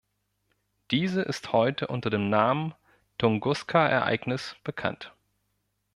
Diese 0.89 1.21
ist 1.21 1.51
heute 1.51 1.85
unter 1.85 2.09
dem 2.09 2.31
Namen 2.31 2.73
Tunguska-Ereignis 3.19 4.55
bekannt. 4.63 5.13